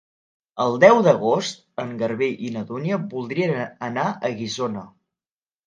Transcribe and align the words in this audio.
El 0.63 0.77
deu 0.83 1.01
d'agost 1.07 1.61
en 1.83 1.91
Garbí 1.99 2.31
i 2.49 2.51
na 2.57 2.65
Dúnia 2.71 3.01
voldrien 3.13 3.55
anar 3.91 4.09
a 4.09 4.35
Guissona. 4.43 4.89